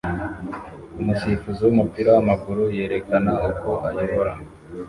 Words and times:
Umusifuzi 0.99 1.59
wumupira 1.65 2.09
wamaguru 2.15 2.63
yerekana 2.77 3.31
uko 3.49 3.69
ayobora 3.87 4.33